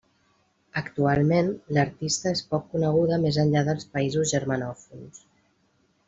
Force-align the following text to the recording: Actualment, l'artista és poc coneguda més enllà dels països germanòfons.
Actualment, 0.79 1.49
l'artista 1.77 2.31
és 2.37 2.41
poc 2.53 2.65
coneguda 2.71 3.19
més 3.25 3.37
enllà 3.43 3.63
dels 3.67 3.85
països 3.97 4.31
germanòfons. 4.37 5.21